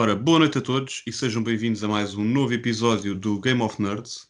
[0.00, 3.60] Ora, boa noite a todos e sejam bem-vindos a mais um novo episódio do Game
[3.60, 4.28] of Nerds.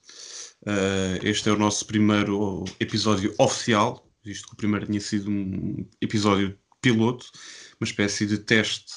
[0.62, 5.86] Uh, este é o nosso primeiro episódio oficial, visto que o primeiro tinha sido um
[6.00, 7.24] episódio piloto,
[7.80, 8.92] uma espécie de teste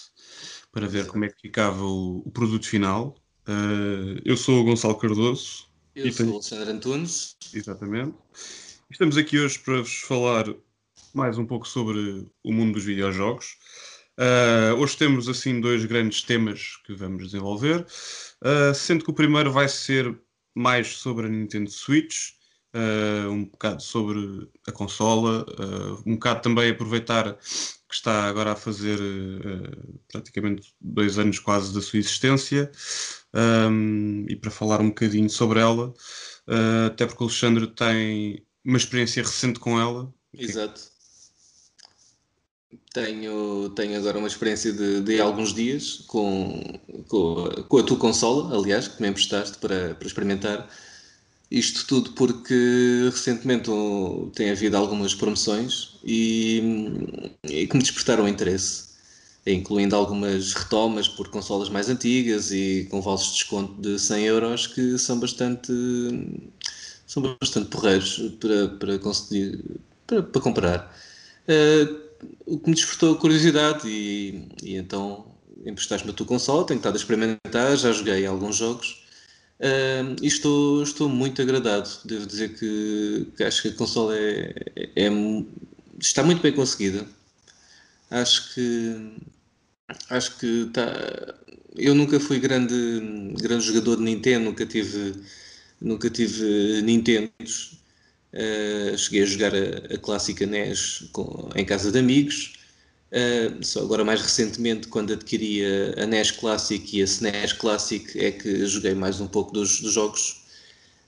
[0.72, 3.16] para ver como é que ficava o, o produto final.
[3.48, 5.68] Uh, eu sou o Gonçalo Cardoso.
[5.96, 7.38] Eu sou o Alexandre Antunes.
[7.54, 8.16] Exatamente.
[8.90, 10.52] Estamos aqui hoje para vos falar
[11.14, 13.58] mais um pouco sobre o mundo dos videojogos.
[14.20, 19.52] Uh, hoje temos assim dois grandes temas que vamos desenvolver, uh, sendo que o primeiro
[19.52, 20.16] vai ser
[20.54, 22.30] mais sobre a Nintendo Switch,
[22.76, 25.44] uh, um bocado sobre a consola,
[26.06, 29.00] um bocado também aproveitar que está agora a fazer
[30.12, 32.72] praticamente dois anos quase da sua existência
[33.34, 35.94] um, e para falar um bocadinho sobre ela,
[36.88, 40.12] até porque o Alexandre tem uma experiência recente com ela.
[40.34, 40.93] Exato.
[42.94, 46.62] Tenho, tenho agora uma experiência de, de alguns dias com,
[47.08, 50.70] com, com, a tua consola, aliás, que me emprestaste para, para experimentar.
[51.50, 52.54] Isto tudo porque
[53.12, 53.72] recentemente
[54.36, 56.62] tem havido algumas promoções e,
[57.44, 58.90] e que me despertaram interesse,
[59.46, 64.68] incluindo algumas retomas por consolas mais antigas e com vales de desconto de 100 euros
[64.68, 65.72] que são bastante,
[67.08, 69.60] são bastante porreiros para, para conseguir
[70.06, 70.96] para, para comprar.
[71.48, 72.13] Uh,
[72.46, 75.34] o que me despertou a curiosidade e, e então
[75.66, 79.04] emprestaste-me a tua consola, tenho estado a experimentar, já joguei alguns jogos
[79.60, 81.90] uh, e estou, estou muito agradado.
[82.06, 85.10] Devo dizer que, que acho que a consola é, é, é,
[86.00, 87.06] está muito bem conseguida.
[88.12, 89.16] Acho que
[90.10, 91.36] acho que está.
[91.76, 92.74] Eu nunca fui grande,
[93.40, 95.16] grande jogador de Nintendo, nunca tive,
[95.82, 97.83] nunca tive Nintendos
[98.34, 102.54] Uh, cheguei a jogar a, a clássica NES com, em casa de amigos.
[103.12, 108.20] Uh, só agora mais recentemente, quando adquiri a, a, NES Classic e a SNES Classic,
[108.20, 110.44] é que joguei mais um pouco dos, dos jogos.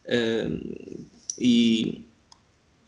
[0.05, 1.05] Uh,
[1.39, 2.05] e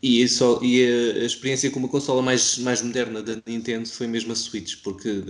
[0.00, 4.06] e, só, e a, a, experiência com uma consola mais, mais moderna da Nintendo foi
[4.06, 5.22] mesmo a Switch, porque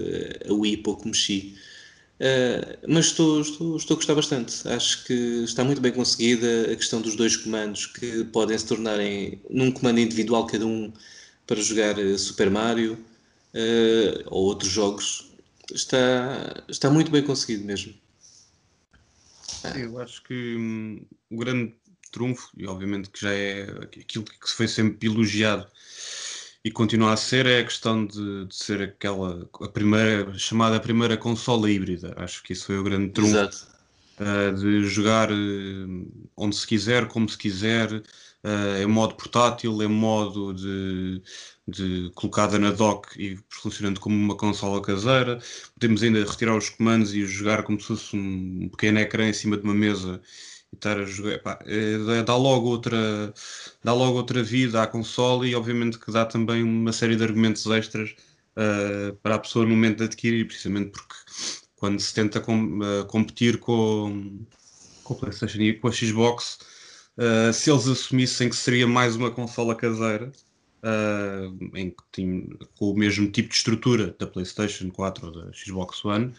[0.47, 1.57] a Wii pouco mexi.
[2.19, 4.69] Uh, mas estou, estou, estou a gostar bastante.
[4.69, 5.13] Acho que
[5.45, 10.01] está muito bem conseguida a questão dos dois comandos que podem se tornarem num comando
[10.01, 10.93] individual cada um
[11.47, 12.95] para jogar eh, Super Mario
[13.55, 15.31] uh, ou outros jogos.
[15.73, 17.95] Está, está muito bem conseguido mesmo.
[19.77, 21.01] Eu acho que hum,
[21.31, 21.75] o grande
[22.11, 25.67] trunfo, e obviamente que já é aquilo que foi sempre elogiado
[26.69, 31.17] e continua a ser é a questão de, de, ser aquela a primeira chamada primeira
[31.17, 32.13] consola híbrida.
[32.19, 33.67] Acho que isso foi o grande trunfo
[34.21, 39.89] uh, de jogar uh, onde se quiser, como se quiser, uh, em modo portátil, em
[39.89, 41.23] modo de,
[41.67, 45.41] de colocada na dock e funcionando como uma consola caseira.
[45.73, 49.57] Podemos ainda retirar os comandos e jogar como se fosse um pequeno ecrã em cima
[49.57, 50.21] de uma mesa
[50.73, 53.33] e estar a jogar, epá, é, dá logo outra
[53.83, 57.67] dá logo outra vida à console e obviamente que dá também uma série de argumentos
[57.67, 58.15] extras
[58.59, 61.15] uh, para a pessoa no momento de adquirir, precisamente porque
[61.77, 64.45] quando se tenta com, uh, competir com,
[65.05, 66.59] com a Playstation e com a Xbox,
[67.17, 70.31] uh, se eles assumissem que seria mais uma consola caseira,
[71.75, 72.47] em que tinha,
[72.79, 76.33] com o mesmo tipo de estrutura da Playstation 4 ou da Xbox One,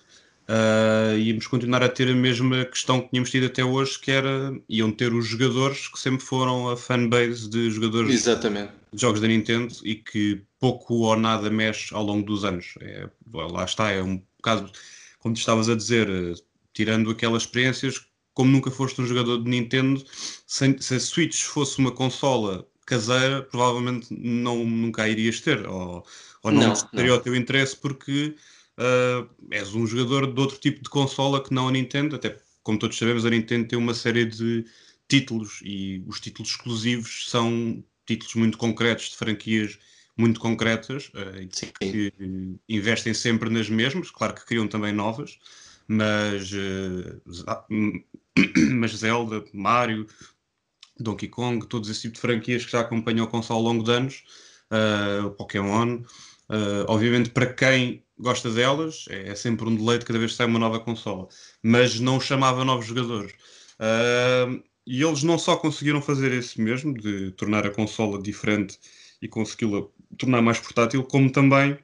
[0.50, 4.54] uh, íamos continuar a ter a mesma questão que tínhamos tido até hoje, que era
[4.68, 8.72] iam ter os jogadores que sempre foram a fanbase de jogadores Exatamente.
[8.92, 12.74] de jogos da Nintendo e que pouco ou nada mexe ao longo dos anos.
[12.82, 14.72] É, lá está, é um bocado,
[15.20, 16.34] como tu estavas a dizer, uh,
[16.74, 20.04] tirando aquelas experiências, como nunca foste um jogador de Nintendo,
[20.48, 26.04] se, se a Switch fosse uma consola caseira, provavelmente não, nunca a irias ter, ou,
[26.42, 28.36] ou não, não teria o teu interesse, porque
[28.80, 32.80] uh, és um jogador de outro tipo de consola que não a Nintendo, até como
[32.80, 34.66] todos sabemos, a Nintendo tem uma série de
[35.08, 39.78] títulos e os títulos exclusivos são títulos muito concretos de franquias
[40.18, 42.14] muito concretas uh, que
[42.68, 45.40] investem sempre nas mesmas, claro que criam também novas,
[45.88, 47.22] mas, uh,
[48.76, 50.06] mas Zelda, Mario,
[51.00, 53.92] Donkey Kong, todos esse tipo de franquias que já acompanham a console ao longo de
[53.92, 54.24] anos,
[54.72, 56.04] uh, Pokémon,
[56.50, 60.46] Uh, obviamente, para quem gosta delas, é, é, sempre um deleite cada vez que sai
[60.46, 61.28] uma nova consola,
[61.64, 63.32] mas não chamava novos jogadores.
[63.80, 68.78] Uh, e eles não só conseguiram fazer isso mesmo, de tornar a consola diferente
[69.22, 69.84] e consegui-la
[70.18, 71.78] tornar mais portátil, como também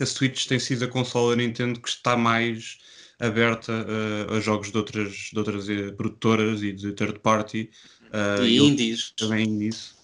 [0.00, 2.78] a Switch tem sido a consola Nintendo que está mais
[3.18, 7.70] aberta uh, a jogos de outras, de outras uh, produtoras e de third party.
[8.06, 9.12] Uh, e indies.
[9.16, 9.94] Também indies.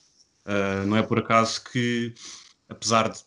[0.87, 2.13] não é por acaso que,
[2.69, 3.21] apesar de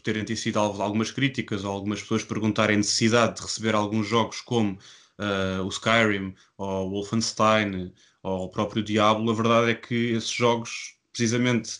[0.00, 4.78] por terem sido algumas críticas ou algumas pessoas perguntarem necessidade de receber alguns jogos como
[5.18, 7.92] uh, o Skyrim ou o Wolfenstein
[8.22, 11.78] ou o próprio Diablo, a verdade é que esses jogos, precisamente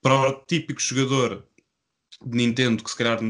[0.00, 1.46] para o típico jogador
[2.24, 3.20] de Nintendo que se calhar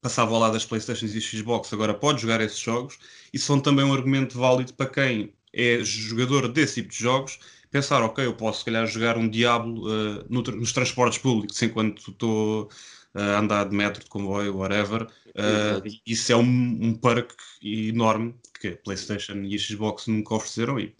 [0.00, 2.98] passava ao lado das Playstations e Xbox, agora pode jogar esses jogos,
[3.32, 7.38] e são também um argumento válido para quem é jogador desse tipo de jogos,
[7.70, 12.10] pensar, ok, eu posso se calhar jogar um Diablo uh, no, nos transportes públicos enquanto
[12.10, 12.68] estou
[13.14, 15.02] a andar de metro, de comboio, whatever.
[15.28, 20.78] Uh, isso é um, um perk enorme que a PlayStation e a Xbox nunca ofereceram
[20.80, 20.94] e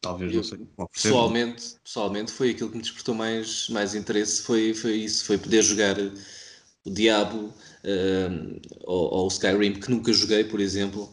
[0.00, 0.58] talvez eu, não sei.
[0.92, 5.62] Pessoalmente, pessoalmente foi aquilo que me despertou mais, mais interesse, foi, foi isso, foi poder
[5.62, 11.12] jogar o Diablo uh, ou, ou, o Skyrim, que nunca joguei, por exemplo,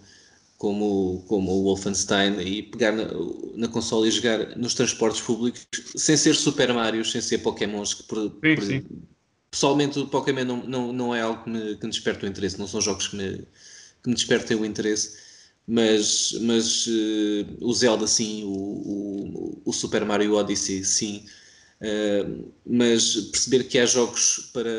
[0.57, 3.05] como, como o Wolfenstein, e pegar na,
[3.55, 8.03] na console e jogar nos transportes públicos, sem ser Super Mario, sem ser Pokémons, que
[8.03, 8.83] por, sim, por, sim
[9.53, 12.57] pessoalmente o Pokémon não, não, não é algo que me, que me desperta o interesse,
[12.57, 13.37] não são jogos que me,
[14.01, 15.15] que me despertem o interesse,
[15.67, 21.23] mas, mas uh, o Zelda sim, o, o, o, Super Mario Odyssey sim,
[21.81, 24.71] uh, mas perceber que há jogos para,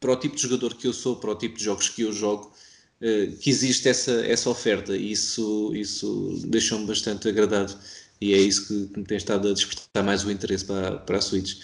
[0.00, 2.12] para o tipo de jogador que eu sou, para o tipo de jogos que eu
[2.14, 2.50] jogo,
[3.02, 7.78] uh, que existe essa, essa oferta e isso, isso deixou-me bastante agradado
[8.22, 11.18] e é isso que, que me tem estado a despertar mais o interesse para, para
[11.18, 11.58] a Switch.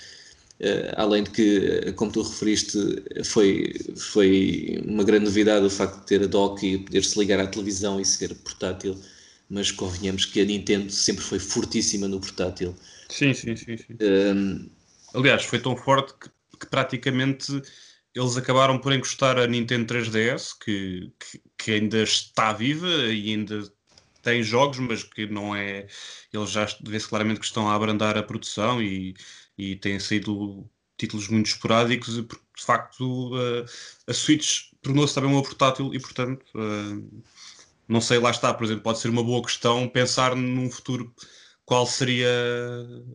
[0.63, 2.79] Uh, além de que, eh, como tu referiste,
[3.25, 7.49] foi, foi uma grande novidade o facto de ter a dock e poder-se ligar à
[7.49, 8.97] televisão e ser portátil,
[9.51, 12.77] mas convenhamos que a Nintendo sempre foi fortíssima no portátil.
[13.09, 13.77] Sim, sim, sim.
[13.77, 13.97] sim.
[14.01, 14.71] Um...
[15.15, 16.31] Aliás, foi tão forte que,
[16.61, 17.61] que, praticamente
[18.15, 23.65] eles acabaram por encostar a Nintendo 3DS, que, que, que ainda está viva e ainda
[24.23, 25.87] tem jogos, mas que não é.
[26.33, 29.15] Eles já vê-se claramente que estão a abrandar a produção e
[29.63, 33.65] e têm saído títulos muito esporádicos, porque de facto uh,
[34.07, 37.23] a Switch tornou-se também uma portátil e, portanto, uh,
[37.89, 41.13] não sei, lá está, por exemplo, pode ser uma boa questão pensar num futuro
[41.65, 42.29] qual seria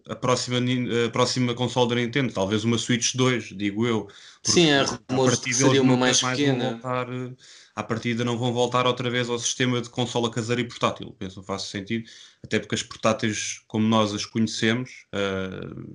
[0.09, 0.57] a próxima,
[1.05, 4.07] a próxima console da Nintendo, talvez uma Switch 2, digo eu.
[4.43, 6.71] Sim, é rumores que seria uma mais pequena.
[6.71, 7.31] Voltar, eh,
[7.77, 11.15] à partida não vão voltar outra vez ao sistema de consola caseira e portátil.
[11.19, 12.09] Penso que faz sentido,
[12.43, 15.87] até porque as portáteis, como nós as conhecemos, uh,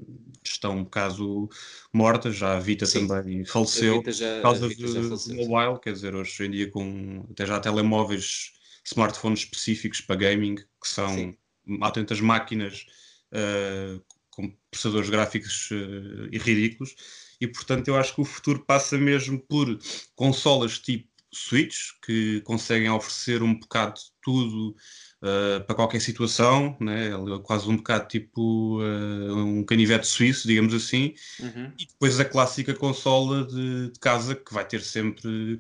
[0.45, 1.51] estão um bocado
[1.93, 2.37] mortas.
[2.37, 3.09] Já a Vita Sim.
[3.09, 7.45] também faleceu Vita já, por causa do mobile, quer dizer, hoje em dia com até
[7.45, 8.53] já telemóveis,
[8.85, 11.37] smartphones específicos para gaming, que são Sim.
[11.81, 12.87] há tantas máquinas
[13.33, 14.01] uh,
[14.31, 16.95] com processadores gráficos uh, ridículos.
[17.41, 19.77] E portanto, eu acho que o futuro passa mesmo por
[20.15, 24.77] consolas tipo Switch, que conseguem oferecer um bocado de tudo
[25.23, 27.09] uh, para qualquer situação, né?
[27.09, 31.73] É quase um bocado tipo uh, um canivete suíço, digamos assim, uhum.
[31.79, 35.59] e depois a clássica consola de, de, casa que vai ter sempre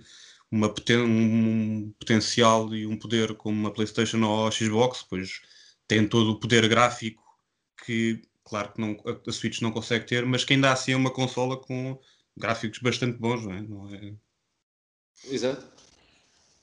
[0.50, 5.40] uma poten um potencial e um poder como uma PlayStation ou a Xbox, pois
[5.88, 7.22] tem todo o poder gráfico
[7.84, 8.96] que, claro que não,
[9.26, 11.98] a Switch não consegue ter, mas que ainda assim é uma consola com
[12.36, 13.62] gráficos bastante bons, não é?
[13.62, 14.14] Não é
[15.30, 15.64] Exato.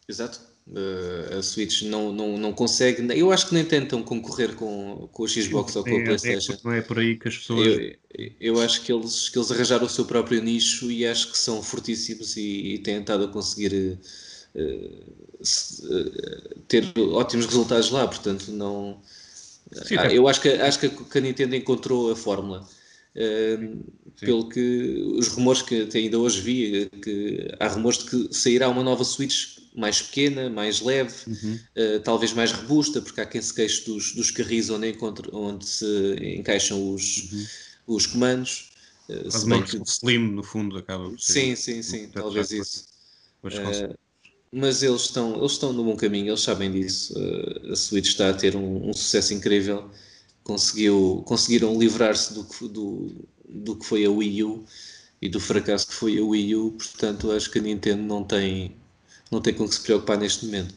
[0.08, 0.50] Exato.
[0.68, 5.24] Uh, a Switch não, não, não consegue, eu acho que nem tentam concorrer com, com
[5.24, 6.54] o Xbox Sim, ou com a PlayStation.
[6.54, 7.66] É, não é por aí que as pessoas.
[7.66, 11.38] Eu, eu acho que eles, que eles arranjaram o seu próprio nicho e acho que
[11.40, 13.98] são fortíssimos e, e têm estado a conseguir
[14.54, 18.08] uh, uh, ter ótimos resultados lá.
[18.08, 19.02] Portanto, não.
[19.86, 22.68] Sim, ah, eu acho que, acho que a Nintendo encontrou a fórmula.
[24.20, 28.68] Pelo que os rumores que até ainda hoje vi, que há rumores de que sairá
[28.68, 31.60] uma nova Switch mais pequena, mais leve, uhum.
[31.78, 35.66] uh, talvez mais robusta, porque há quem se queixe dos, dos carris onde, encontra, onde
[35.66, 37.96] se encaixam os, uhum.
[37.96, 38.72] os comandos.
[39.08, 39.78] Uh, se bem que...
[39.86, 41.34] slim, no fundo, acaba por ser.
[41.34, 42.86] Sim, sim, sim, talvez isso.
[43.44, 43.96] Uh,
[44.52, 47.14] mas eles estão, eles estão no bom caminho, eles sabem disso.
[47.18, 49.90] Uh, a Switch está a ter um, um sucesso incrível.
[50.44, 54.66] Conseguiu, conseguiram livrar-se do, do, do que foi a Wii U
[55.22, 58.76] e do fracasso que foi a Wii U, portanto acho que a Nintendo não tem,
[59.32, 60.74] não tem com que se preocupar neste momento.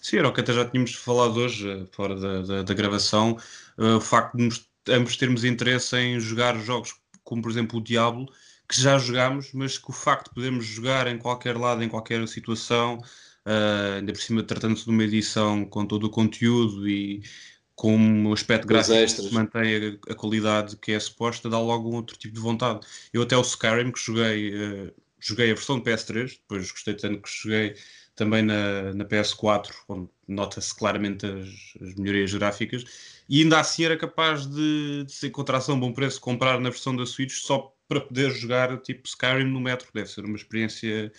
[0.00, 3.38] Sim, era o que até já tínhamos falado hoje, eh, fora da, da, da gravação,
[3.78, 7.82] uh, o facto de nos, ambos termos interesse em jogar jogos como, por exemplo, o
[7.82, 8.26] Diablo,
[8.68, 12.26] que já jogámos, mas que o facto de podermos jogar em qualquer lado, em qualquer
[12.28, 12.98] situação,
[13.46, 17.22] uh, ainda por cima tratando-se de uma edição com todo o conteúdo e
[17.74, 21.96] com um aspecto gráfico que mantém a, a, qualidade que é suposta, dá logo um
[21.96, 22.86] outro tipo de vontade.
[23.12, 24.54] Eu até o Skyrim, que joguei...
[24.54, 27.74] Uh, joguei a versão de PS3, depois gostei tanto que joguei
[28.14, 31.48] também na, na PS4, onde nota-se claramente as,
[31.80, 32.84] as, melhorias gráficas,
[33.28, 36.68] e ainda assim era capaz de, de se encontrar a um bom preço comprar na
[36.68, 39.88] versão da Switch só para poder jogar tipo Skyrim no metro.
[39.94, 41.10] Deve ser uma experiência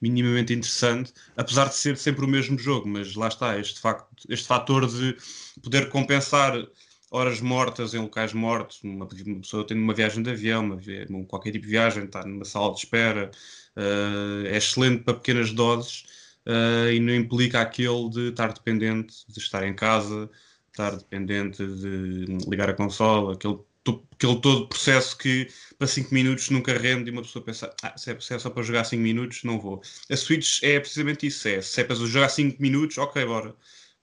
[0.00, 4.46] minimamente interessante, apesar de ser sempre o mesmo jogo, mas lá está, este, facto, este
[4.46, 5.16] fator de
[5.62, 6.54] poder compensar
[7.10, 11.52] horas mortas em locais mortos, uma, uma pessoa tendo uma viagem de avião, uma, qualquer
[11.52, 13.30] tipo de viagem, está numa sala de espera,
[13.76, 16.04] uh, é excelente para pequenas doses
[16.46, 20.28] uh, e não implica aquele de estar dependente de estar em casa,
[20.70, 23.58] estar dependente de ligar a consola, aquele,
[24.12, 28.10] aquele todo processo que para 5 minutos nunca rende e uma pessoa pensa, ah, se
[28.10, 29.82] é, se é só para jogar 5 minutos, não vou.
[30.10, 33.54] A Switch é precisamente isso, é, se é para jogar 5 minutos, ok, bora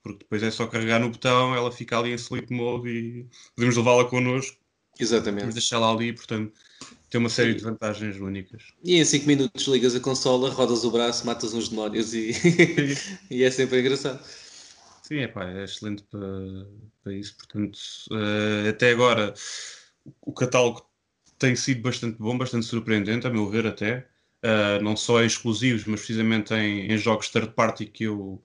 [0.04, 3.26] porque depois é só carregar no botão, ela fica ali em sleep mode e
[3.56, 4.58] podemos levá-la connosco.
[5.00, 5.36] Exatamente.
[5.36, 6.54] Podemos deixá-la ali, portanto,
[7.10, 8.64] tem uma série de vantagens únicas.
[8.84, 12.32] E em 5 minutos ligas a consola, rodas o braço, matas uns demónios e,
[13.32, 14.20] e é sempre engraçado.
[15.04, 16.20] Sim, é pá, é excelente para,
[17.04, 17.36] para isso.
[17.38, 17.78] Portanto,
[18.12, 19.34] uh, até agora
[20.22, 20.90] o catálogo
[21.38, 24.08] tem sido bastante bom, bastante surpreendente, a meu ver, até.
[24.44, 28.44] Uh, não só em exclusivos, mas precisamente em, em jogos third party que eu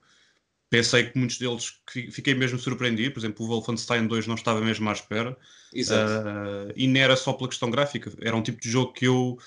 [0.69, 3.13] pensei que muitos deles fiquei mesmo surpreendido.
[3.13, 5.37] Por exemplo, o Wolfenstein 2 não estava mesmo à espera.
[5.73, 6.27] Exato.
[6.27, 9.37] Uh, e não era só pela questão gráfica, era um tipo de jogo que eu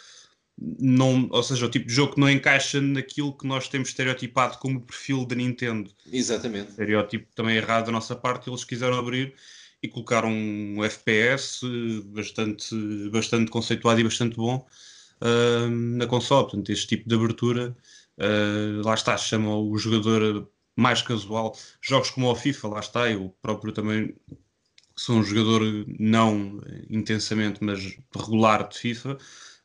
[0.79, 4.59] não, ou seja, o tipo de jogo que não encaixa naquilo que nós temos estereotipado
[4.59, 5.91] como perfil da Nintendo.
[6.13, 6.71] Exatamente.
[6.71, 9.35] Estereótipo também errado da nossa parte, eles quiseram abrir
[9.83, 11.63] e colocaram um FPS
[12.07, 12.75] bastante,
[13.11, 14.65] bastante conceituado e bastante bom
[15.21, 16.45] uh, na console.
[16.45, 17.77] Portanto, este tipo de abertura,
[18.19, 21.57] uh, lá está, chama o jogador mais casual.
[21.81, 24.15] Jogos como o FIFA, lá está, eu próprio também
[24.95, 25.63] sou um jogador
[25.99, 29.19] não intensamente, mas regular de FIFA.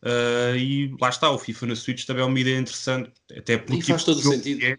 [0.04, 3.77] Uh, e lá está, o FIFA na Switch também é uma ideia interessante, até pelo
[3.77, 4.63] e tipo faz todo de sentido.
[4.63, 4.77] É,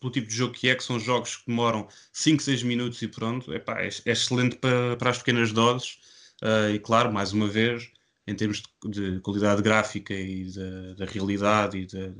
[0.00, 3.08] pelo tipo de jogo que é, que são jogos que demoram 5, 6 minutos e
[3.08, 5.98] pronto, Epá, é, é excelente para, para as pequenas doses.
[6.42, 7.90] Uh, e claro, mais uma vez,
[8.26, 12.12] em termos de, de qualidade gráfica e da, da realidade e da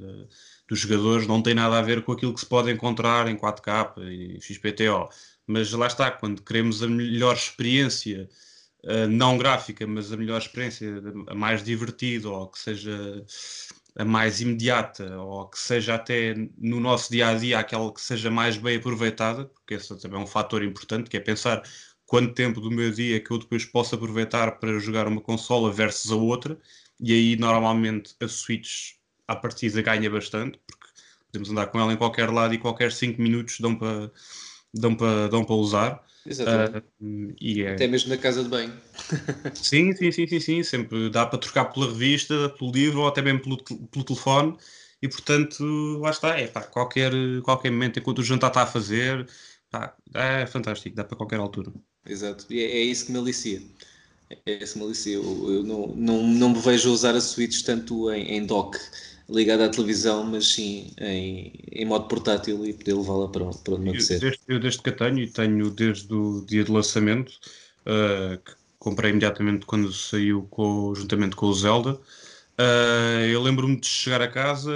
[0.68, 3.95] dos jogadores não tem nada a ver com aquilo que se pode encontrar em 4K
[4.02, 5.09] e XPTO.
[5.47, 8.28] Mas lá está, quando queremos a melhor experiência,
[9.11, 13.25] não gráfica, mas a melhor experiência, a mais divertida, ou que seja
[13.97, 18.30] a mais imediata, ou que seja até no nosso dia a dia aquela que seja
[18.30, 21.62] mais bem aproveitada, porque esse também é um fator importante, que é pensar
[22.06, 26.12] quanto tempo do meu dia que eu depois posso aproveitar para jogar uma consola versus
[26.12, 26.58] a outra,
[27.00, 28.94] e aí normalmente a Switch
[29.26, 30.87] à partida ganha bastante, porque
[31.26, 34.11] podemos andar com ela em qualquer lado e qualquer 5 minutos dão para
[34.73, 36.04] dão para dão para usar.
[36.28, 36.87] Exatamente.
[37.00, 37.73] Uh, e é...
[37.73, 38.73] Até mesmo na casa de banho.
[39.54, 40.62] sim, sim, sim, sim, sim.
[40.62, 43.56] Sempre dá para trocar pela revista, pelo livro ou até mesmo pelo,
[43.88, 44.56] pelo telefone.
[45.00, 45.64] E portanto,
[46.00, 47.12] lá está, é pá, qualquer,
[47.44, 49.28] qualquer momento, enquanto o jantar está a fazer,
[49.70, 51.73] pá, é fantástico, dá para qualquer altura.
[52.04, 53.62] Exato, e é, é isso que me alicia.
[54.44, 55.14] É isso que me alicia.
[55.14, 58.76] Eu, eu não, não, não me vejo a usar a Switch tanto em, em dock
[59.28, 63.82] ligada à televisão, mas sim em, em modo portátil e poder levá-la para, para onde
[63.82, 64.20] me apetecer.
[64.20, 67.30] Desde, eu desde que a tenho, e tenho desde o dia de lançamento,
[67.87, 71.94] uh, que comprei imediatamente quando saiu com, juntamente com o Zelda.
[72.58, 74.73] Uh, eu lembro-me de chegar a casa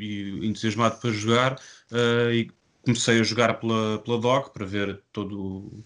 [0.00, 1.60] e entusiasmado para jogar
[1.92, 2.50] uh, e
[2.82, 5.84] comecei a jogar pela, pela dock para ver todo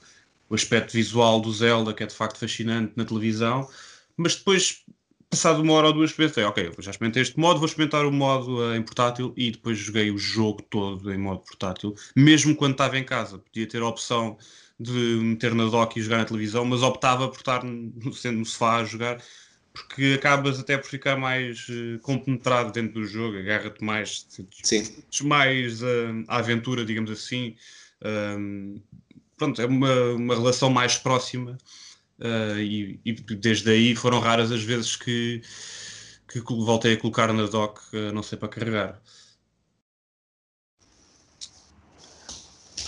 [0.48, 3.68] o aspecto visual do Zelda, que é de facto fascinante na televisão,
[4.16, 4.84] mas depois
[5.30, 8.58] passado uma hora ou duas, pensei, ok, já experimentei este modo, vou experimentar o modo
[8.58, 12.98] uh, em portátil e depois joguei o jogo todo em modo portátil, mesmo quando estava
[12.98, 13.38] em casa.
[13.38, 14.36] Podia ter a opção
[14.78, 18.44] de meter na dock e jogar na televisão, mas optava por estar no, sendo no
[18.44, 19.22] sofá a jogar,
[19.72, 24.26] porque acabas até por ficar mais uh, compenetrado dentro do jogo, agarra-te mais,
[24.64, 24.82] Sim.
[25.22, 27.54] mais uh, a aventura, digamos assim.
[28.02, 28.80] Um,
[29.36, 31.56] pronto, é uma, uma relação mais próxima
[32.20, 35.40] Uh, e, e, desde aí foram raras as vezes que,
[36.28, 39.00] que voltei a colocar na dock, uh, não sei para carregar.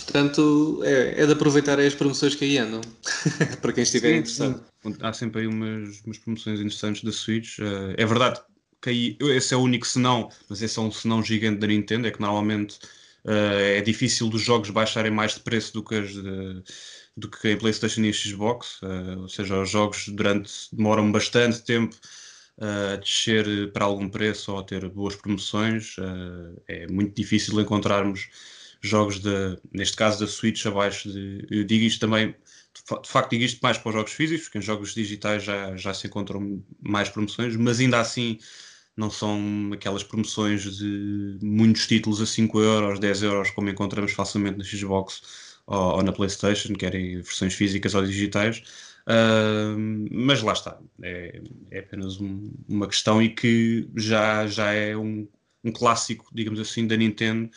[0.03, 2.81] Portanto, é, é de aproveitar as promoções que aí andam,
[3.59, 4.63] para quem estiver sim, interessado.
[4.83, 4.95] Sim.
[5.01, 7.57] Há sempre aí umas, umas promoções interessantes da Switch.
[7.57, 8.39] Uh, é verdade
[8.79, 12.05] que aí, esse é o único senão, mas esse é um senão gigante da Nintendo,
[12.05, 12.77] é que normalmente
[13.25, 16.61] é difícil dos jogos baixarem mais de preço do que as de,
[17.15, 21.95] do que em PlayStation e Xbox, uh, ou seja, os jogos durante demoram bastante tempo
[22.57, 25.97] uh, a descer para algum preço ou a ter boas promoções.
[25.97, 28.29] Uh, é muito difícil encontrarmos
[28.81, 31.45] jogos de, neste caso da Switch abaixo de.
[31.49, 32.35] Eu digo isto também,
[32.73, 35.93] de facto, digo isto mais para os jogos físicos, porque em jogos digitais já, já
[35.93, 38.39] se encontram mais promoções, mas ainda assim
[38.95, 44.57] não são aquelas promoções de muitos títulos a 5 euros, 10 euros, como encontramos facilmente
[44.57, 45.21] na Xbox
[45.67, 48.63] ou, ou na PlayStation, querem versões físicas ou digitais.
[49.07, 49.77] Uh,
[50.11, 51.41] mas lá está, é,
[51.71, 55.27] é apenas um, uma questão e que já, já é um,
[55.63, 57.49] um clássico, digamos assim, da Nintendo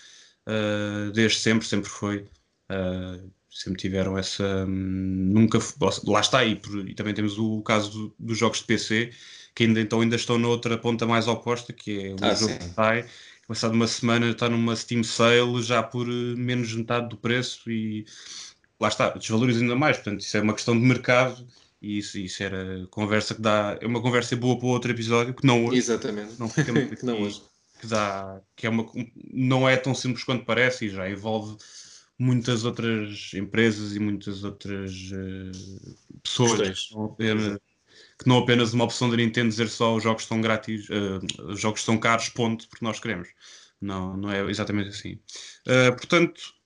[0.46, 2.26] uh, desde sempre, sempre foi.
[2.70, 4.44] Uh, sempre tiveram essa.
[4.66, 5.58] Um, nunca.
[6.04, 9.10] Lá está, e, e, também temos o caso do, dos jogos de PC,
[9.54, 12.58] que ainda, então ainda estão noutra ponta mais oposta, que é o ah, jogo sim.
[12.58, 13.06] que sai.
[13.46, 18.04] Passado uma semana está numa Steam Sale já por menos de metade do preço e
[18.80, 19.96] lá está, desvaloriza ainda mais.
[19.96, 21.46] Portanto, isso é uma questão de mercado
[21.80, 23.78] e isso, isso era conversa que dá.
[23.80, 25.78] É uma conversa boa para outro episódio, que não hoje.
[25.78, 26.38] Exatamente.
[26.38, 27.42] Não fica muito aqui, não hoje.
[27.80, 28.90] Que, dá, que é uma,
[29.32, 31.56] não é tão simples quanto parece e já envolve
[32.18, 37.60] muitas outras empresas e muitas outras uh, pessoas que
[38.18, 41.60] que não apenas uma opção da Nintendo dizer só os jogos estão grátis, uh, os
[41.60, 43.28] jogos estão caros, ponto, porque nós queremos.
[43.80, 45.20] Não, não é exatamente assim.
[45.66, 46.56] Uh, portanto,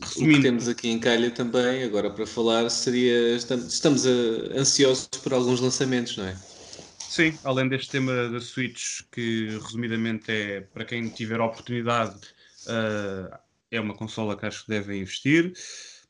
[0.00, 0.32] Resumindo.
[0.32, 3.36] O que temos aqui em calha também, agora para falar, seria.
[3.36, 6.36] Estamos ansiosos por alguns lançamentos, não é?
[6.98, 12.16] Sim, além deste tema da Switch, que resumidamente é para quem tiver a oportunidade,
[12.66, 13.36] uh,
[13.70, 15.52] é uma consola que acho que devem investir.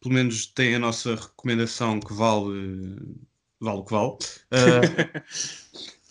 [0.01, 2.99] Pelo menos tem a nossa recomendação que vale,
[3.62, 4.12] vale o que vale.
[4.50, 5.23] Uh,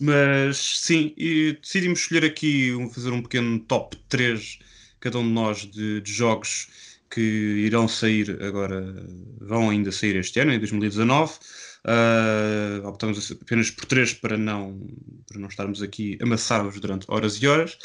[0.00, 4.58] mas sim, e decidimos escolher aqui, fazer um pequeno top 3,
[5.00, 6.68] cada um de nós, de, de jogos
[7.10, 9.06] que irão sair agora,
[9.38, 11.32] vão ainda sair este ano, em 2019.
[11.34, 11.38] Uh,
[11.84, 14.80] ah, optamos apenas por três para não,
[15.26, 17.76] para não estarmos aqui amassados durante horas e horas.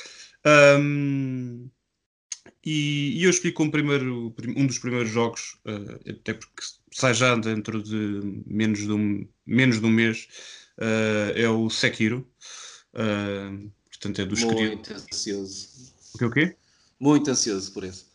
[0.80, 1.70] Um,
[2.64, 6.64] e, e, eu escolhi como primeiro, um dos primeiros jogos, uh, até porque
[6.98, 10.28] sai já dentro de menos de um, menos de um mês,
[10.80, 12.28] uh, é o Sekiro.
[13.90, 15.68] portanto, é dos Muito ansioso.
[16.16, 16.56] O que o quê?
[17.00, 18.08] Muito ansioso por isso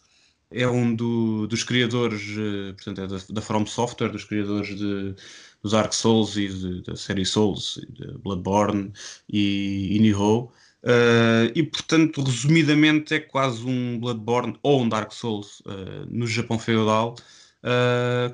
[0.54, 5.14] é um do, dos criadores, uh, portanto, é da, da, From Software, dos criadores de,
[5.62, 8.92] dos Dark Souls e de, da série Souls, de Bloodborne
[9.28, 10.50] e, e Nioh.
[10.82, 16.58] Uh, e portanto, resumidamente, é quase um Bloodborne ou um Dark Souls uh, no Japão
[16.58, 17.14] feudal,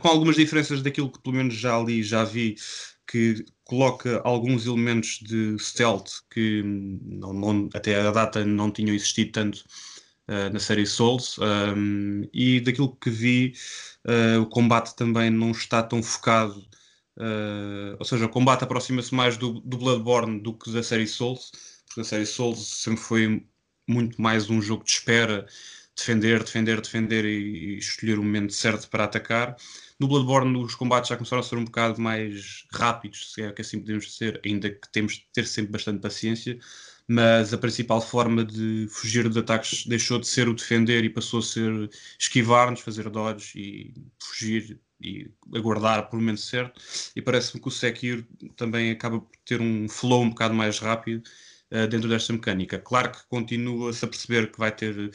[0.01, 2.57] com algumas diferenças daquilo que pelo menos já ali já vi,
[3.07, 9.33] que coloca alguns elementos de stealth que não, não, até a data não tinham existido
[9.33, 9.65] tanto
[10.29, 13.55] uh, na série Souls, um, e daquilo que vi,
[14.07, 16.61] uh, o combate também não está tão focado,
[17.17, 21.51] uh, ou seja, o combate aproxima-se mais do, do, Bloodborne do que da série Souls,
[21.87, 23.47] porque a série Souls sempre foi
[23.87, 25.47] muito mais um jogo de espera,
[25.99, 29.57] defender, defender, defender e, e escolher o momento certo para atacar.
[30.01, 33.63] No Bloodborne os combates já começaram a ser um bocado mais rápidos, se é que
[33.63, 36.59] assim podemos dizer, ainda que temos de ter sempre bastante paciência
[37.09, 41.41] mas a principal forma de fugir dos ataques deixou de ser o defender e passou
[41.41, 46.79] a ser esquivar-nos, fazer dodge e fugir e aguardar por momento certo.
[47.17, 51.23] E parece-me que o Sekiro também acaba por ter um flow um bocado mais rápido
[51.73, 52.79] uh, dentro desta mecânica.
[52.79, 55.11] Claro que continua-se a perceber que vai ter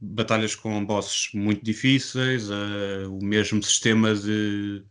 [0.00, 4.82] batalhas com bosses muito difíceis, uh, o mesmo sistema de,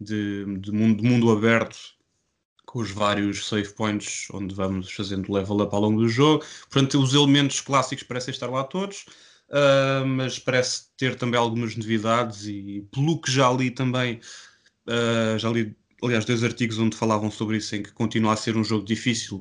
[0.00, 1.76] de, de, mundo, de mundo aberto
[2.64, 6.44] com os vários save points onde vamos fazendo level up ao longo do jogo.
[6.70, 9.04] Portanto, os elementos clássicos parecem estar lá todos,
[9.50, 14.20] uh, mas parece ter também algumas novidades e pelo que já li também,
[14.88, 18.56] uh, já li aliás dois artigos onde falavam sobre isso, em que continua a ser
[18.56, 19.40] um jogo difícil,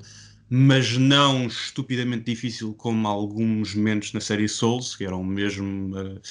[0.54, 6.22] mas não estupidamente difícil como alguns momentos na série Souls, que eram mesmo uh,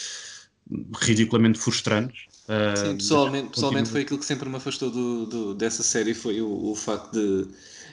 [1.01, 2.27] ridiculamente frustrantes.
[2.45, 6.43] Uh, Sim, pessoalmente, pessoalmente foi aquilo que sempre me afastou do, do dessa série, foi
[6.43, 7.49] o, o facto de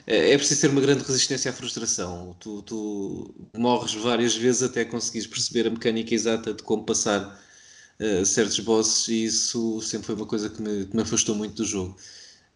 [0.06, 2.36] é, é preciso ter uma grande resistência à frustração.
[2.38, 7.40] Tu, tu, morres várias vezes até conseguires perceber a mecânica exata de como passar
[8.00, 11.54] uh, certos bosses e isso sempre foi uma coisa que me, que me afastou muito
[11.54, 11.96] do jogo.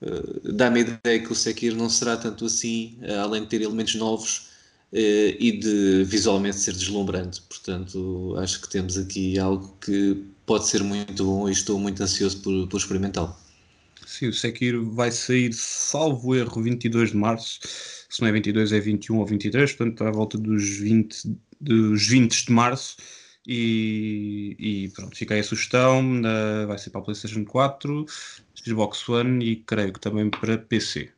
[0.03, 3.63] Uh, Dá-me a ideia que o Sekiro não será tanto assim, uh, além de ter
[3.63, 4.51] elementos novos
[4.95, 7.41] e de visualmente ser deslumbrante.
[7.49, 12.43] Portanto, acho que temos aqui algo que pode ser muito bom e estou muito ansioso
[12.43, 13.35] por, por experimentá-lo.
[14.07, 17.61] Sim, o Sekiro vai sair, salvo erro, 22 de março.
[18.11, 22.45] Se não é 22, é 21 ou 23, portanto, à volta dos 20, dos 20
[22.47, 22.97] de março.
[23.47, 26.23] E, e pronto, fica aí a sugestão.
[26.67, 28.07] Vai ser para a PlayStation 4,
[28.55, 31.11] Xbox One e creio que também para PC.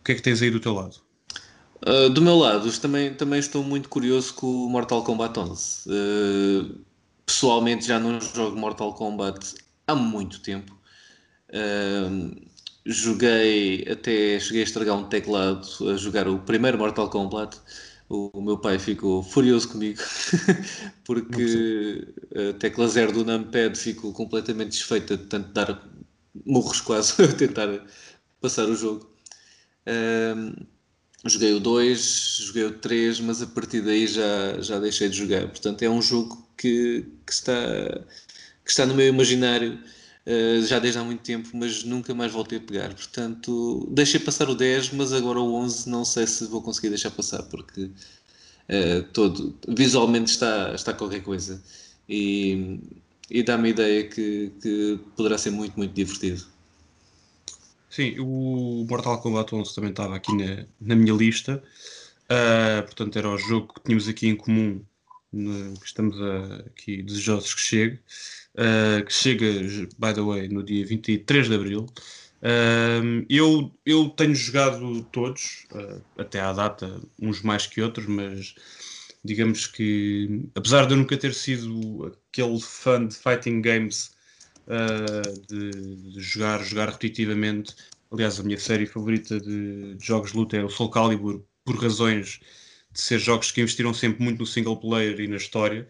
[0.00, 0.96] O que é que tens aí do teu lado?
[1.86, 5.88] Uh, do meu lado, também, também estou muito curioso com o Mortal Kombat 11.
[5.88, 6.84] Uh,
[7.24, 9.54] pessoalmente já não jogo Mortal Kombat
[9.86, 10.76] há muito tempo.
[11.50, 12.48] Uh,
[12.84, 17.56] joguei até cheguei a estragar um teclado a jogar o primeiro Mortal Kombat.
[18.08, 20.00] O, meu pai ficou furioso comigo
[21.04, 25.86] porque a tecla zero do numpad ficou completamente desfeita de tanto dar
[26.46, 27.86] morros quase a tentar
[28.40, 29.10] passar o jogo.
[29.86, 30.54] Um,
[31.26, 35.46] joguei o 2, joguei o 3, mas a partir daí já, já deixei de jogar.
[35.48, 37.52] Portanto, é um jogo que, que, está,
[38.64, 39.78] que está no meu imaginário
[40.28, 42.94] uh, já desde há muito tempo, mas nunca mais voltei a pegar.
[42.94, 47.10] Portanto, deixei passar o 10, mas agora o 11 não sei se vou conseguir deixar
[47.10, 51.62] passar, porque uh, todo, visualmente está, está qualquer coisa.
[52.08, 52.78] E,
[53.30, 56.46] e dá-me a ideia que, que poderá ser muito, muito divertido.
[57.90, 61.62] Sim, o Mortal Kombat 11 também estava aqui na, na minha lista.
[62.30, 64.84] Uh, portanto, era o jogo que tínhamos aqui em comum,
[65.32, 67.98] que estamos a, aqui desejosos que chegue.
[68.58, 69.46] Uh, que chega,
[69.98, 71.86] by the way, no dia 23 de Abril.
[72.42, 75.66] Uh, eu, eu tenho jogado todos,
[76.18, 78.56] até à data, uns mais que outros, mas
[79.24, 84.10] digamos que, apesar de eu nunca ter sido aquele fã de fighting games
[84.66, 85.70] uh, de,
[86.12, 87.74] de, jogar, jogar repetitivamente.
[88.10, 91.76] Aliás, a minha série favorita de, de, jogos de luta é o Soul Calibur, por
[91.76, 92.40] razões
[92.90, 95.86] de ser jogos que investiram sempre muito no single player e na história.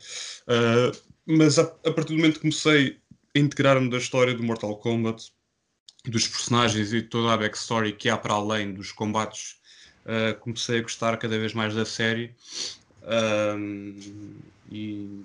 [0.48, 2.96] Uh, mas a, a, partir do momento que comecei
[3.36, 5.30] a integrar-me da história do Mortal Kombat,
[6.06, 9.56] dos personagens e toda a backstory que há para além dos combates,
[10.06, 12.34] uh, comecei a gostar cada vez mais da série.
[14.72, 15.20] e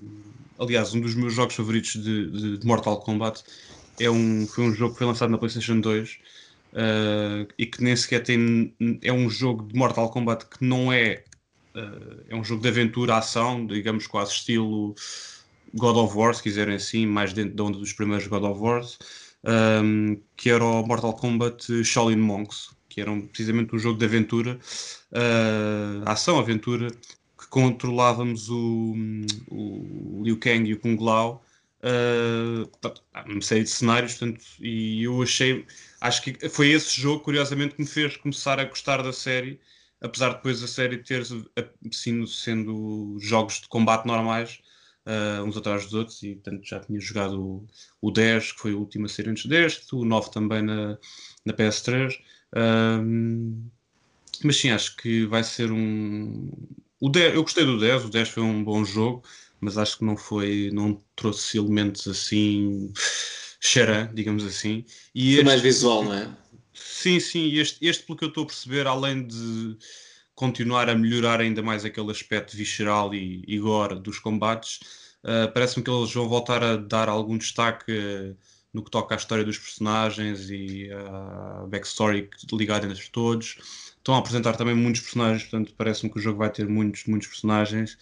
[0.59, 3.41] aliás, um dos meus jogos favoritos de, de, de, Mortal Kombat
[3.97, 6.15] é um, foi um jogo que foi lançado na PlayStation 2 uh,
[6.73, 8.73] eh, e que nem sequer tem.
[9.01, 11.23] É um jogo de Mortal Kombat que não é.
[11.73, 14.95] Uh, é um jogo de aventura, ação, digamos quase estilo
[15.73, 18.81] God of War, se quiserem assim, mais dentro da onda dos primeiros God of War,
[19.83, 24.59] um, que era o Mortal Kombat Shaolin Monks, que era precisamente um jogo de aventura,
[25.11, 26.87] uh, ação, aventura,
[27.49, 28.95] controlávamos o,
[29.49, 31.43] o Liu Kang e o Kung Lao
[31.83, 32.69] uh,
[33.25, 35.65] uma série de cenários, portanto, e eu achei,
[36.01, 39.59] acho que foi esse jogo, curiosamente, que me fez começar a gostar da série,
[40.01, 41.23] apesar de depois a série ter
[41.91, 44.59] sido sendo jogos de combate normais,
[45.05, 47.67] uh, uns atrás dos outros, e portanto já tinha jogado o,
[48.01, 50.97] o 10, que foi a última série antes deste, o 9 também na,
[51.45, 52.13] na PS3.
[52.55, 53.71] Uh,
[54.43, 56.49] mas sim, acho que vai ser um,
[56.99, 59.23] o 10, eu gostei do 10, o 10 foi um bom jogo,
[59.59, 62.91] mas acho que não foi, não trouxe elementos assim
[63.59, 64.85] xarã, digamos assim.
[65.15, 66.29] E foi este, mais visual, não é?
[66.73, 69.77] Sim, sim, este, este pelo que eu estou a perceber, além de
[70.35, 74.79] continuar a melhorar ainda mais aquele aspecto visceral e, e gore dos combates,
[75.23, 78.37] uh, parece-me que eles vão voltar a dar algum destaque uh,
[78.73, 83.57] no que toca à história dos personagens e à backstory ligada entre todos
[84.03, 87.29] estão a apresentar também muitos personagens, portanto parece-me que o jogo vai ter muitos, muitos
[87.29, 87.93] personagens.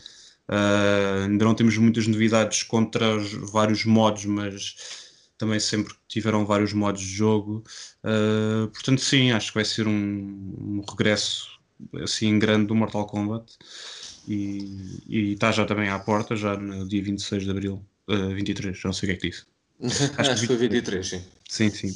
[0.50, 4.76] Uh, ainda não temos muitas novidades contra os vários modos, mas
[5.38, 7.64] também sempre tiveram vários modos de jogo.
[8.04, 11.61] Uh, portanto, sim, acho que vai ser um, um, regresso
[12.04, 13.58] assim grande do Mortal Kombat.
[14.28, 18.34] E, e está já também à porta, já no dia 26 de abril, uh, ah,
[18.34, 19.46] 23, já não sei o que é que disse.
[20.18, 21.22] Acho, acho que foi 23, sim.
[21.50, 21.96] Sim, sim.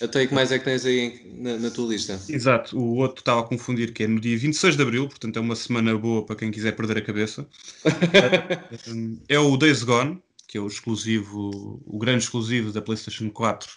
[0.00, 2.20] Até que mais é que tens aí na, na, tua lista?
[2.28, 5.40] Exato, o outro estava a confundir, que é no dia 26 de Abril, portanto é
[5.40, 7.46] uma semana boa para quem quiser perder a cabeça.
[9.28, 13.68] é o Days Gone, que é o exclusivo, o grande exclusivo da PlayStation 4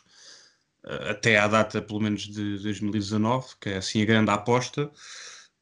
[0.85, 4.89] eh, até à data, pelo menos, de 2019, que é assim a grande aposta.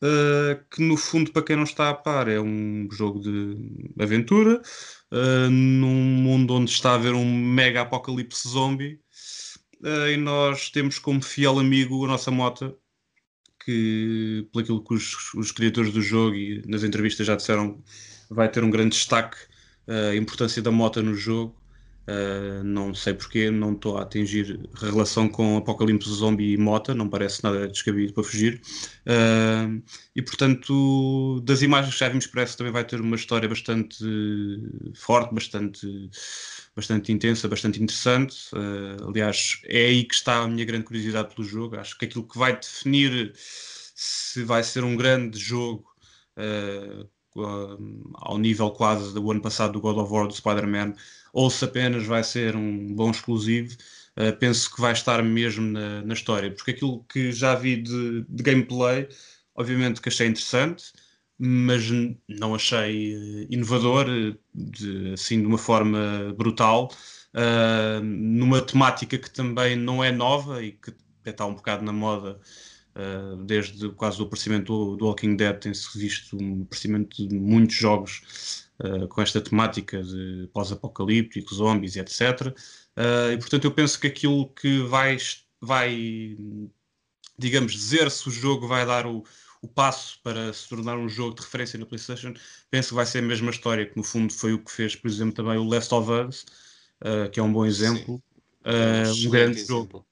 [0.02, 4.62] Uh, que no fundo, para quem não está a par, é um jogo de aventura
[5.12, 9.02] uh, num mundo onde está a haver um mega apocalipse zombie
[9.84, 12.74] uh, e nós temos como fiel amigo a nossa mota,
[13.66, 17.84] que, pelo aquilo que os, os criadores do jogo e nas entrevistas já disseram,
[18.30, 19.38] vai ter um grande destaque
[20.12, 21.59] a importância da moto no jogo.
[22.10, 27.08] Uh, não sei porquê, não estou a atingir relação com Apocalipse Zombie e Mota, não
[27.08, 28.60] parece nada descabido para fugir.
[29.06, 29.80] Uh,
[30.16, 34.04] e portanto, das imagens que já vimos, parece que também vai ter uma história bastante
[34.96, 36.10] forte, bastante
[36.76, 38.36] bastante intensa, bastante interessante.
[38.54, 41.78] Uh, aliás, é aí que está a minha grande curiosidade pelo jogo.
[41.78, 45.86] Acho que aquilo que vai definir se vai ser um grande jogo
[48.16, 50.94] ao nível quase do ano passado do God of War, do Spider-Man,
[51.34, 53.76] ou se apenas vai ser um bom exclusivo.
[54.18, 58.26] Uh, penso que vai estar mesmo na, na, história, porque aquilo que já vi de,
[58.28, 59.08] de gameplay,
[59.56, 60.92] obviamente que achei interessante,
[61.38, 61.84] mas
[62.28, 66.92] não achei eh, inovador, eh, de, assim de uma forma brutal,
[67.34, 70.94] uh, numa temática que também não é nova e que
[71.26, 72.40] está um bocado na moda
[73.00, 77.76] uh, desde quase o aparecimento do, do Walking Dead, tem-se visto um aparecimento de muitos
[77.76, 82.48] jogos uh, com esta temática de pós-apocalíptico, zombies e etc.
[82.98, 85.18] Uh, e portanto eu penso que aquilo que vai,
[85.62, 86.38] vai
[87.38, 89.24] digamos, dizer se o jogo vai dar o,
[89.62, 92.34] o passo para se tornar um jogo de referência na PlayStation,
[92.70, 95.08] penso que vai ser a mesma história, que no fundo foi o que fez, por
[95.08, 96.46] exemplo, também o Last of Us,
[97.32, 98.22] que é um bom exemplo.
[98.66, 100.06] Uh, um grande jogo.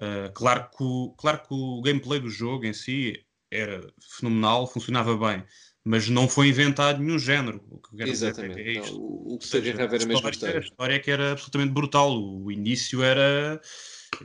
[0.00, 3.86] Uh, claro, que o, claro que o gameplay do jogo em si era
[4.18, 5.44] fenomenal, funcionava bem,
[5.84, 7.62] mas não foi inventado nenhum género.
[7.68, 8.78] O que Exatamente.
[8.78, 8.80] É.
[8.80, 10.58] Não, o, que se agarrava era a mesma história.
[10.58, 12.16] A história é que era absolutamente brutal.
[12.18, 13.60] O início era.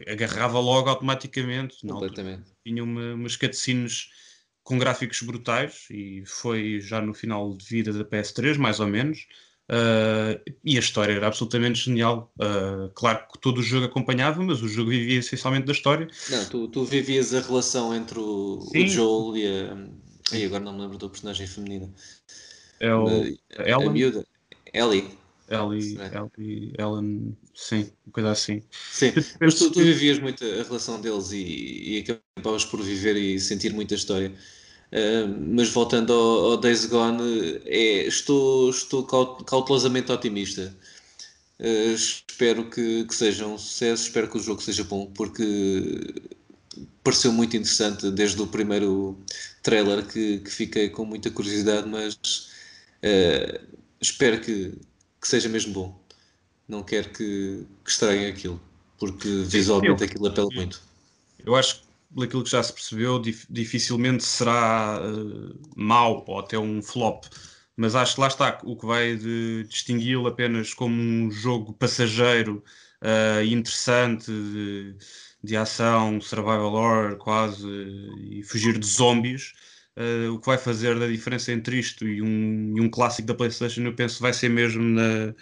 [0.07, 1.77] agarrava logo automaticamente.
[1.81, 2.43] Completamente.
[2.65, 4.09] Tinha uma, umas cutscenes
[4.63, 9.27] com gráficos brutais e foi já no final de vida da PS3, mais ou menos.
[9.67, 12.31] Uh, e a história era absolutamente genial.
[12.39, 16.07] Uh, claro que todo o jogo acompanhava, mas o jogo vivia essencialmente da história.
[16.29, 20.05] Não, tu, tu vivias a relação entre o, o Joel e a.
[20.35, 21.91] E agora não me lembro da personagem feminina.
[22.79, 24.25] É o, a, a, a miúda.
[24.73, 25.17] Ellie.
[25.47, 28.63] Ellie, Ellie, Ellen, sim, uma coisa assim.
[28.71, 33.39] Sim, mas tu, tu vivias muito a relação deles e, e acabavas por viver e
[33.39, 34.33] sentir muita história.
[34.91, 40.73] Uh, mas voltando ao, ao, Days Gone, é, estou, estou cautelosamente otimista.
[41.59, 46.13] Uh, espero que, que, seja um sucesso, espero que o jogo seja bom, porque
[47.03, 49.17] pareceu muito interessante desde o primeiro
[49.63, 52.15] trailer que, que fiquei com muita curiosidade, mas
[53.03, 53.65] uh,
[54.01, 54.73] espero que,
[55.21, 55.99] que seja mesmo bom.
[56.67, 58.61] Não quero que, que estranhem aquilo,
[58.97, 60.81] porque visualmente aquilo apela muito.
[61.45, 61.84] Eu acho que,
[62.15, 67.25] daquilo que já se percebeu, dif, dificilmente será uh, mau ou até um flop.
[67.77, 69.17] Mas acho que lá está, o que vai
[69.67, 72.63] distingui-lo apenas como um jogo passageiro
[73.01, 74.95] uh, interessante, de,
[75.43, 77.67] de, ação, survival horror quase,
[78.31, 79.53] e fugir de zombies,
[79.97, 83.33] Uh, o que vai fazer da diferença entre isto e um, e um clássico da
[83.33, 85.33] PlayStation, eu penso, vai ser mesmo na,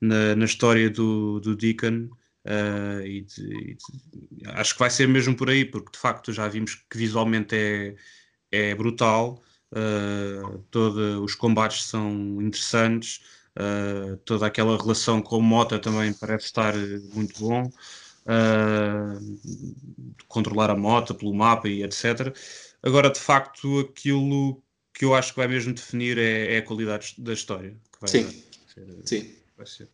[0.00, 2.08] na, na história do, do Deacon.
[2.44, 6.32] Uh, e, de, e de, acho que vai ser mesmo por aí, porque de facto
[6.32, 7.94] já vimos que visualmente é,
[8.50, 9.42] é brutal.
[9.70, 13.22] Uh, todos os combates são interessantes.
[13.56, 16.74] Uh, toda aquela relação com o Mota também parece estar
[17.14, 17.70] muito bom.
[20.28, 22.34] controlar a moto pelo mapa e etc.
[22.82, 24.62] Agora, de facto, aquilo
[24.94, 27.76] que eu acho que vai mesmo definir é, é a qualidade da história.
[28.06, 28.28] Sim.
[28.72, 29.34] Ser, Sim.
[29.64, 29.88] Ser.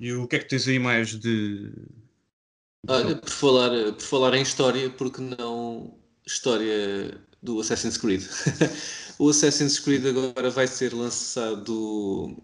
[0.00, 1.70] E o que é que tens aí mais de.
[2.86, 8.22] Olha, por falar, por falar em história, porque não história do Assassin's Creed?
[9.18, 12.36] o Assassin's Creed agora vai ser lançado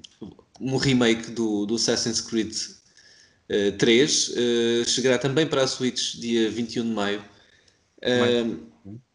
[0.60, 2.54] um remake do, do Assassin's Creed
[3.50, 4.28] uh, 3.
[4.28, 7.24] Uh, chegará também para a Switch dia 21 de maio.
[7.98, 8.70] Uh,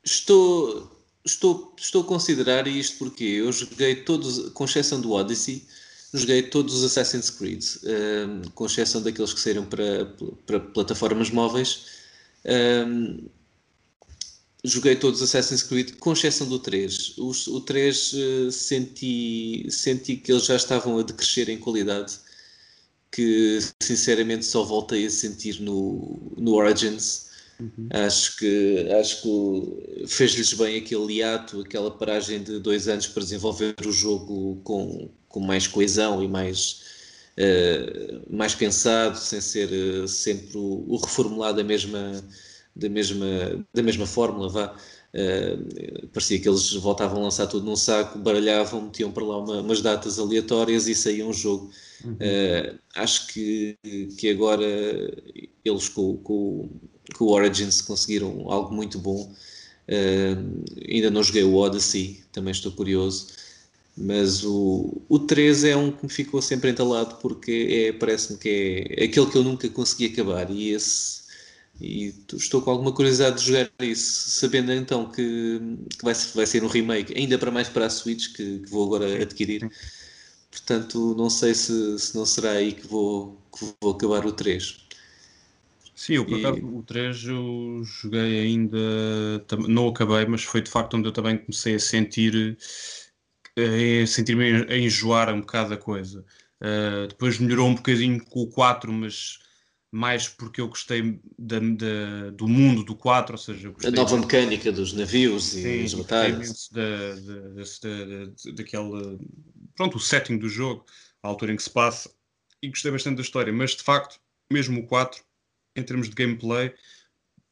[0.06, 5.66] Estou, estou, estou a considerar isto porque eu joguei todos, com exceção do Odyssey,
[6.14, 10.06] joguei todos os Assassin's Creed, um, com exceção daqueles que saíram para,
[10.46, 11.86] para plataformas móveis.
[12.46, 13.28] Um,
[14.64, 17.18] joguei todos os Assassin's Creed, com exceção do 3.
[17.18, 22.14] O, o 3 uh, senti, senti que eles já estavam a decrescer em qualidade,
[23.12, 27.26] que sinceramente só voltei a sentir no, no Origins.
[27.60, 27.88] Uhum.
[27.90, 33.76] Acho que, acho que fez-lhes bem aquele hiato, aquela paragem de dois anos para desenvolver
[33.86, 36.82] o jogo com, com mais coesão e mais,
[37.38, 42.24] uh, mais pensado, sem ser uh, sempre o, o, reformulado da mesma,
[42.74, 43.26] da, mesma,
[43.74, 44.48] da mesma fórmula.
[44.48, 44.76] Vá.
[45.14, 49.60] Uh, parecia que eles voltavam a lançar tudo num saco, baralhavam, metiam para lá uma,
[49.60, 51.70] umas datas aleatórias e saía um jogo.
[52.06, 52.14] Uhum.
[52.14, 53.78] Uh, acho que,
[54.18, 54.66] que agora
[55.66, 56.70] eles com, com,
[57.18, 59.30] com o Origins conseguiram algo muito bom.
[59.90, 63.28] Uh, ainda não joguei o Odyssey, também estou curioso.
[63.98, 68.50] Mas o, o 3 é um que me ficou sempre entalado porque é, parece-me que
[68.50, 70.50] é, é aquele que eu nunca consegui acabar.
[70.52, 71.26] E esse
[71.80, 75.60] e estou com alguma curiosidade de jogar isso, sabendo então que,
[75.98, 78.86] que vai, vai ser um remake, ainda para mais para a Switch, que, que vou
[78.86, 79.70] agora adquirir.
[80.50, 84.86] Portanto, não sei se, se não será aí que vou, que vou acabar o 3.
[85.94, 88.78] Sim, eu por acaso o 3 eu joguei ainda,
[89.68, 92.58] não acabei, mas foi de facto onde eu também comecei a sentir,
[93.56, 96.26] eh, a sentir-me a enjoar um bocado a coisa.
[96.62, 99.40] Uh, depois melhorou um bocadinho com o 4, mas
[99.92, 104.22] mais porque eu gostei da, da, do mundo do 4, ou seja, a nova de...
[104.22, 106.70] mecânica dos navios e das batalhas.
[106.70, 109.18] Da, da, daquele,
[109.74, 110.86] pronto, o setting do jogo,
[111.24, 112.12] a altura em que se passa,
[112.62, 114.20] e gostei bastante da história, mas de facto,
[114.52, 115.24] mesmo o 4
[115.78, 116.74] em termos de gameplay,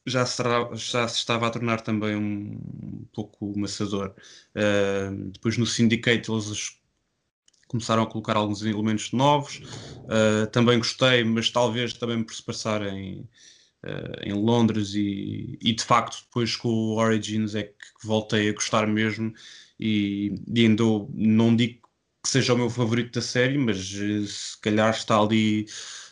[0.05, 0.43] já se,
[0.75, 4.13] já se estava a tornar também um, um pouco maçador.
[4.55, 6.77] Uh, depois no Syndicate eles
[7.67, 9.57] começaram a colocar alguns elementos novos.
[10.03, 13.21] Uh, também gostei, mas talvez também por se passar em,
[13.83, 18.53] uh, em Londres e, e, de facto depois com o Origins é que voltei a
[18.53, 19.33] gostar mesmo
[19.79, 21.81] e, e ainda não digo
[22.23, 25.65] que seja o meu favorito da série, mas uh, se calhar está ali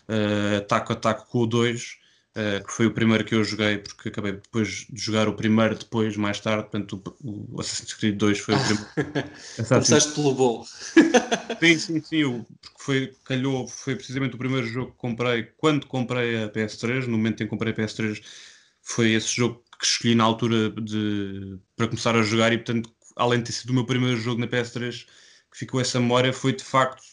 [0.10, 2.01] uh, taco a taco com o 2
[2.34, 5.76] Uh, que foi o primeiro que eu joguei, porque acabei depois de jogar o primeiro
[5.76, 9.32] depois, mais tarde, portanto o, o Assassin's Creed 2 foi o primeiro.
[9.67, 10.63] Começaste pelo bom.
[11.60, 16.41] sim, sim, sim, porque foi, calhou, foi precisamente o primeiro jogo que comprei quando comprei
[16.41, 18.24] a PS3, no momento em que comprei a PS3
[18.82, 23.39] foi esse jogo que escolhi na altura de, para começar a jogar e portanto, além
[23.39, 25.06] de ter sido o meu primeiro jogo na PS3,
[25.52, 27.04] que ficou essa memória, foi de facto,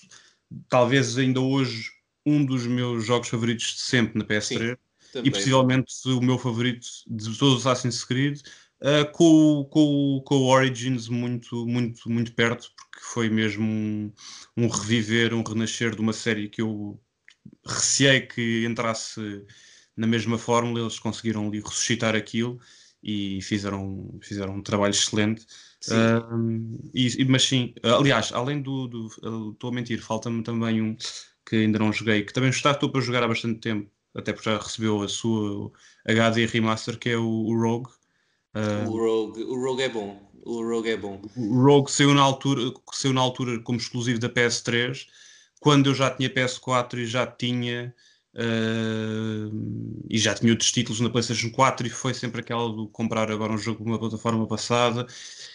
[0.69, 1.91] talvez ainda hoje,
[2.25, 4.77] um dos meus jogos favoritos de sempre na PS3.
[4.77, 5.29] Sim também.
[5.29, 8.41] E possivelmente o meu favorito de todos os Assassin's Creed,
[8.83, 14.13] uh, com, com, com o Origins muito, muito, muito perto, porque foi mesmo um,
[14.57, 17.01] um reviver, um renascer de uma série que eu
[17.67, 19.21] receei que entrasse
[19.97, 22.61] na mesma fórmula, eles conseguiram ali ressuscitar aquilo
[23.03, 25.45] e fizeram, fizeram um trabalho excelente.
[25.81, 25.95] Sim.
[25.95, 28.89] Uh, e, mas sim, aliás, além do.
[28.89, 29.07] do
[29.53, 30.97] estou a mentir, falta-me também um
[31.49, 34.51] que ainda não joguei, que também está, estou para jogar há bastante tempo, até porque
[34.51, 35.71] já recebeu a sua
[36.07, 37.91] HD Remaster, que é o, o Rogue.
[38.55, 39.43] Uh, o Rogue.
[39.45, 40.31] O Rogue é bom.
[40.45, 41.21] O Rogue é bom.
[41.37, 45.07] O Rogue saiu na altura, saiu na altura como exclusivo da PS3,
[45.61, 47.95] quando eu já tinha PS4 e já tinha.
[48.35, 53.33] Uh, e já tinha outros títulos na PlayStation 4 e foi sempre aquela de comprar
[53.33, 55.07] agora um jogo numa plataforma passada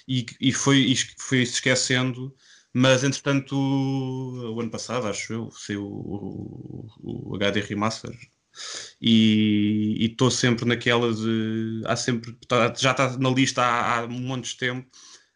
[0.07, 2.35] e, e foi, e foi se esquecendo
[2.73, 8.11] mas entretanto o ano passado acho eu saiu o, o, o HD Remaster
[9.01, 11.81] e estou sempre naquela de.
[11.85, 14.87] Há sempre, tá, já está na lista há, há um monte de tempo,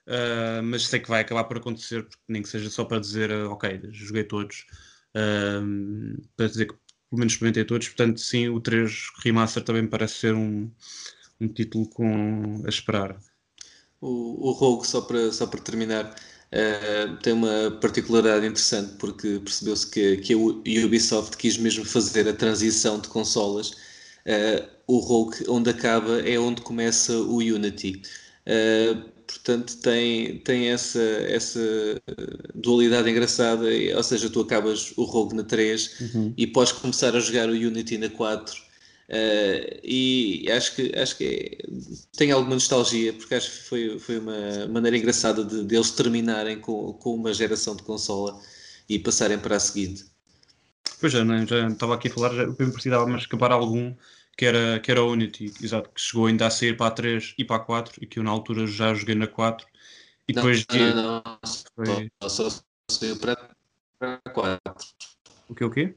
[0.08, 3.32] uh, mas sei que vai acabar por acontecer, porque nem que seja só para dizer,
[3.32, 4.66] uh, ok, joguei todos,
[5.16, 6.74] uh, para dizer que
[7.10, 7.88] pelo menos experimentei todos.
[7.88, 10.72] Portanto, sim, o 3 Remaster também parece ser um,
[11.40, 13.18] um título com, a esperar.
[14.00, 16.16] O, o Rogue, só para, só para terminar,
[16.48, 20.38] Uh, tem uma particularidade interessante porque percebeu-se que, que a
[20.86, 23.72] Ubisoft quis mesmo fazer a transição de consolas.
[24.26, 28.02] Uh, o Rogue, onde acaba, é onde começa o Unity.
[28.48, 31.60] Uh, portanto, tem, tem essa, essa
[32.56, 36.34] dualidade engraçada, ou seja, tu acabas o Rogue na 3 uhum.
[36.38, 38.67] e podes começar a jogar o Unity na 4
[39.10, 41.58] Uh, e acho que, acho que é,
[42.18, 46.60] tem alguma nostalgia, porque acho que foi, foi uma maneira engraçada de, de eles terminarem
[46.60, 48.38] com, com uma geração de consola
[48.90, 50.06] e passarem para a seguinte.
[51.00, 51.46] Pois é, né?
[51.48, 53.96] já estava aqui a falar, já, eu precisava mas escapar algum
[54.38, 57.34] que era, que era o Unity, exato, que chegou ainda a sair para a 3
[57.38, 59.66] e para a 4 e que eu na altura já joguei na 4
[60.28, 61.40] e depois não, não, não,
[61.76, 62.12] foi...
[62.24, 63.50] só, só saiu para,
[63.98, 64.62] para a 4.
[65.48, 65.96] O que o quê?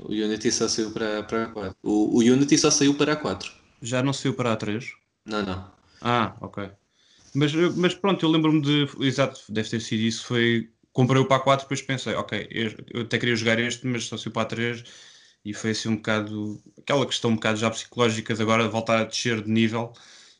[0.00, 1.76] O Unity só saiu para, para a 4.
[1.82, 3.50] O, o Unity só saiu para a 4.
[3.82, 4.92] Já não saiu para a 3?
[5.24, 5.70] Não, não.
[6.00, 6.70] Ah, ok.
[7.34, 8.88] Mas, mas pronto, eu lembro-me de.
[9.00, 10.24] Exato, deve ter sido isso.
[10.24, 10.70] Foi.
[10.92, 12.48] Comprei o para a 4 depois pensei, ok,
[12.92, 14.82] eu até queria jogar este, mas só saiu para a 3
[15.44, 16.60] e foi assim um bocado.
[16.78, 19.92] aquela questão um bocado já psicológica de agora voltar a descer de nível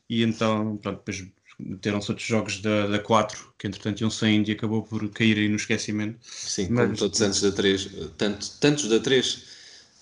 [0.09, 1.25] e então, pronto, depois
[1.57, 5.47] meteram-se outros jogos da, da 4 que entretanto iam saindo e acabou por cair aí
[5.47, 6.19] no esquecimento.
[6.21, 9.48] Sim, mas, todos antes da 3, tanto, tantos da 3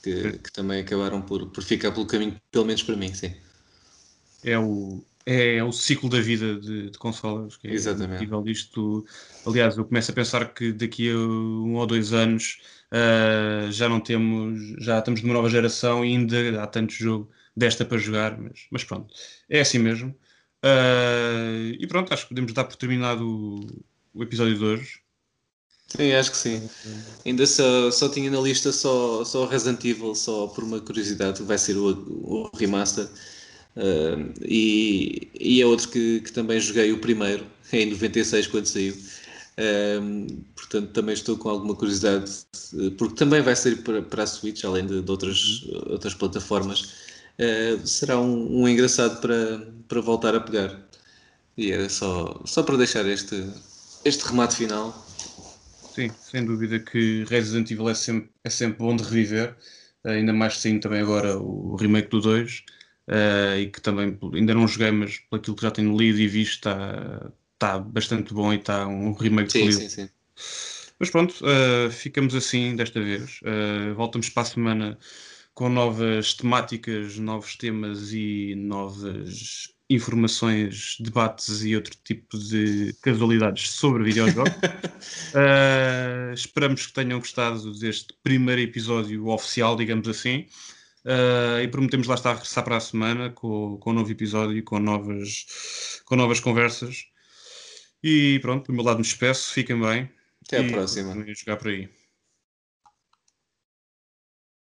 [0.04, 3.34] que, que, também acabaram por, por ficar pelo caminho, pelo menos para mim, sim.
[4.44, 7.58] É o, é o ciclo da vida de, de consolas.
[7.58, 8.30] Que é Exatamente.
[8.50, 9.06] Isto,
[9.46, 12.60] aliás, eu começo a pensar que daqui a um ou dois anos
[12.94, 17.84] uh, já não temos, já estamos numa nova geração e ainda há tanto jogo desta
[17.84, 19.14] para jogar, mas, mas pronto,
[19.50, 20.16] é assim mesmo.
[20.64, 23.84] Uh, e pronto, acho que podemos dar por terminado o,
[24.14, 25.07] o episódio de hoje.
[25.88, 26.70] Sim, acho que sim.
[27.26, 31.58] Ainda só, só tinha na lista só, só Resident Evil, só por uma curiosidade, vai
[31.58, 33.08] ser o, o remaster.
[33.76, 38.94] Uh, e, e é outro que, que também joguei o primeiro, em 96, quando saiu.
[38.94, 42.32] Uh, portanto, também estou com alguma curiosidade,
[42.98, 46.94] porque também vai sair para, para a Switch, além de, de outras, outras plataformas.
[47.40, 50.78] Uh, será um, um engraçado para, para voltar a pegar.
[51.58, 53.50] E era só, só para deixar este,
[54.04, 55.07] este remate final
[55.98, 59.56] Sim, sem dúvida que Resident Evil é sempre, é sempre bom de reviver,
[60.04, 62.64] ainda mais sim também agora o remake do 2, uh,
[63.08, 66.70] eh, e que também ainda não joguei, mas pelo que já tenho lido e visto
[66.70, 70.10] está, está bastante bom e está um remake sim, sim, sim.
[71.00, 73.40] Mas pronto, uh, ficamos assim desta vez.
[73.42, 75.00] Uh, voltamos para a semana
[75.56, 84.04] com novas temáticas, novos temas e novas informações, debates e outro tipo de casualidades sobre
[84.04, 84.52] videojogos.
[84.54, 90.46] uh, esperamos que tenham gostado deste primeiro episódio oficial, digamos assim.
[91.06, 94.62] Uh, e prometemos lá estar a regressar para a semana com, com um novo episódio,
[94.64, 95.46] com novas,
[96.04, 97.06] com novas conversas.
[98.04, 100.10] E pronto, do meu lado me despeço, fiquem bem.
[100.46, 101.14] Até à próxima.
[101.34, 101.97] jogar por aí.